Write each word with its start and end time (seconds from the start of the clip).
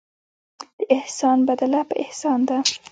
د 0.77 0.81
احسان 0.97 1.37
بدله 1.49 1.81
په 1.89 1.95
احسان 2.03 2.39
ده. 2.49 2.57